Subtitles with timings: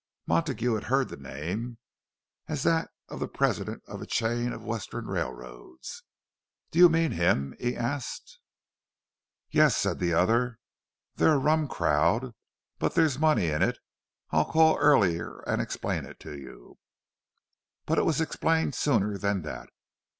[0.25, 1.77] Montague had heard the name,
[2.47, 6.01] as that of the president of a chain of Western railroads.
[6.71, 8.39] "Do you mean him?" he asked.
[9.51, 10.57] "Yes," said the other.
[11.17, 12.31] "They're a rum crowd,
[12.79, 13.77] but there's money in it.
[14.31, 16.79] I'll call early and explain it to you."
[17.85, 19.69] But it was explained sooner than that.